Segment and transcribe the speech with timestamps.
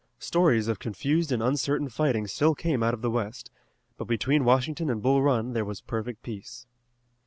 [0.17, 3.51] Stories of confused and uncertain fighting still came out of the west,
[3.97, 6.65] but between Washington and Bull Run there was perfect peace.